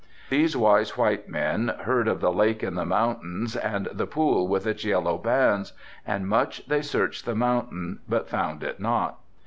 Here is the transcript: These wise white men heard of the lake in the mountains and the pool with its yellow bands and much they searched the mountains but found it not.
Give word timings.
These 0.31 0.57
wise 0.57 0.97
white 0.97 1.29
men 1.29 1.67
heard 1.81 2.07
of 2.07 2.21
the 2.21 2.31
lake 2.33 2.63
in 2.63 2.73
the 2.73 2.87
mountains 2.87 3.55
and 3.55 3.85
the 3.91 4.07
pool 4.07 4.47
with 4.47 4.65
its 4.65 4.83
yellow 4.83 5.15
bands 5.19 5.73
and 6.07 6.27
much 6.27 6.65
they 6.67 6.81
searched 6.81 7.23
the 7.23 7.35
mountains 7.35 7.99
but 8.09 8.27
found 8.27 8.63
it 8.63 8.79
not. 8.79 9.19